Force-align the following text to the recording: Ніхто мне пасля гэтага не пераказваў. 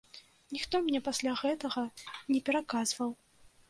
Ніхто 0.55 0.81
мне 0.85 1.03
пасля 1.09 1.35
гэтага 1.43 1.87
не 2.35 2.43
пераказваў. 2.51 3.19